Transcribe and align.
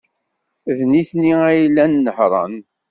D 0.77 0.79
nitni 0.91 1.33
ay 1.47 1.57
yellan 1.61 1.93
nehhṛen. 2.05 2.55